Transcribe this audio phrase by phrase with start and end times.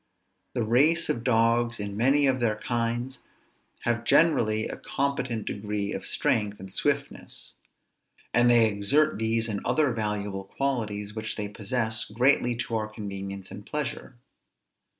[0.55, 3.19] The race of dogs, in many of their kinds,
[3.81, 7.53] have generally a competent degree of strength and swiftness;
[8.33, 13.51] and they exert these and other valuable qualities which they possess, greatly to our convenience
[13.51, 14.15] and pleasure.